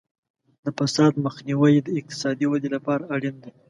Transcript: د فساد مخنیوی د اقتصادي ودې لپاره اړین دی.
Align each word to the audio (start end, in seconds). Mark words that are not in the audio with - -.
د 0.63 0.65
فساد 0.77 1.13
مخنیوی 1.25 1.73
د 1.81 1.87
اقتصادي 1.99 2.45
ودې 2.47 2.69
لپاره 2.75 3.03
اړین 3.15 3.35
دی. 3.43 3.51